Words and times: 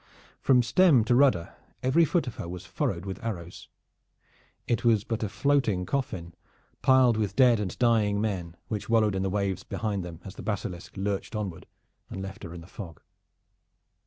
From 0.41 0.63
stem 0.63 1.03
to 1.03 1.13
rudder 1.13 1.53
every 1.83 2.05
foot 2.05 2.25
of 2.25 2.37
her 2.37 2.49
was 2.49 2.65
furred 2.65 3.05
with 3.05 3.23
arrows. 3.23 3.69
It 4.67 4.83
was 4.83 5.03
but 5.03 5.21
a 5.21 5.29
floating 5.29 5.85
coffin 5.85 6.33
piled 6.81 7.17
with 7.17 7.35
dead 7.35 7.59
and 7.59 7.77
dying 7.77 8.19
men, 8.19 8.57
which 8.67 8.89
wallowed 8.89 9.13
in 9.13 9.21
the 9.21 9.29
waves 9.29 9.61
behind 9.61 10.03
them 10.03 10.19
as 10.25 10.33
the 10.33 10.41
Basilisk 10.41 10.93
lurched 10.97 11.35
onward 11.35 11.67
and 12.09 12.19
left 12.19 12.41
her 12.41 12.51
in 12.51 12.61
the 12.61 12.65
fog. 12.65 12.99